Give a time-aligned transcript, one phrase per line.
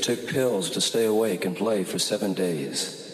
[0.00, 3.05] took pills to stay awake and play for seven days.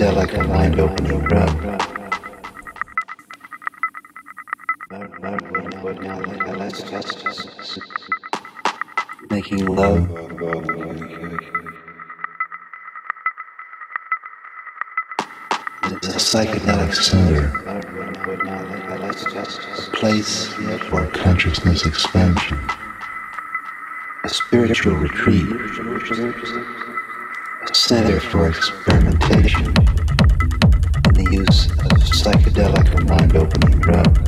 [0.00, 1.64] Psychedelic and mind-opening drugs.
[9.30, 10.10] Making love.
[15.84, 17.52] Is a psychedelic center.
[19.02, 20.46] A place
[20.88, 22.58] for consciousness expansion,
[24.24, 25.46] a spiritual retreat,
[27.62, 29.89] a center for experimentation
[32.30, 34.19] psychedelic and mind-opening drugs.